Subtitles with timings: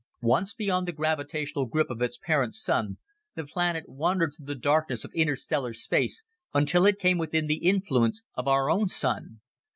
[0.23, 2.97] "Once beyond the gravitational grip of its parent sun,
[3.35, 6.23] the planet wandered through the darkness of interstellar space
[6.55, 9.41] until it came within the influence of our own Sun.